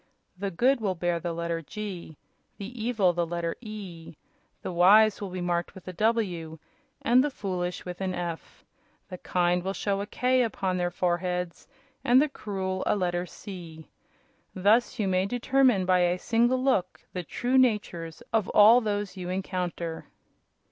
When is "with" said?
5.75-5.87, 7.85-8.01